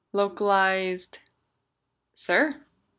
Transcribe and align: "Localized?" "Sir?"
"Localized?" 0.13 1.19
"Sir?" 2.11 2.55